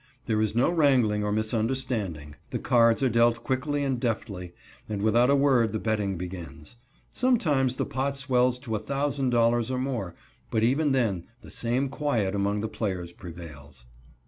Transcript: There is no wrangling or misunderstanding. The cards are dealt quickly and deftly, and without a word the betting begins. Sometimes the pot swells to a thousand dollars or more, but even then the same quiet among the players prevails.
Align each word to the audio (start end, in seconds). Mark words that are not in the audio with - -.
There 0.25 0.41
is 0.41 0.55
no 0.55 0.71
wrangling 0.71 1.23
or 1.23 1.31
misunderstanding. 1.31 2.35
The 2.49 2.57
cards 2.57 3.03
are 3.03 3.07
dealt 3.09 3.43
quickly 3.43 3.83
and 3.83 3.99
deftly, 3.99 4.51
and 4.89 5.03
without 5.03 5.29
a 5.29 5.35
word 5.35 5.73
the 5.73 5.79
betting 5.79 6.17
begins. 6.17 6.77
Sometimes 7.13 7.75
the 7.75 7.85
pot 7.85 8.17
swells 8.17 8.57
to 8.61 8.75
a 8.75 8.79
thousand 8.79 9.29
dollars 9.29 9.69
or 9.69 9.77
more, 9.77 10.15
but 10.49 10.63
even 10.63 10.91
then 10.93 11.25
the 11.43 11.51
same 11.51 11.87
quiet 11.87 12.33
among 12.33 12.61
the 12.61 12.67
players 12.67 13.13
prevails. 13.13 13.85